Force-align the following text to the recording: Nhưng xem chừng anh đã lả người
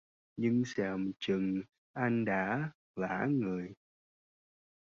Nhưng 0.37 0.63
xem 0.65 1.11
chừng 1.19 1.61
anh 1.93 2.25
đã 2.25 2.71
lả 2.95 3.25
người 3.29 3.71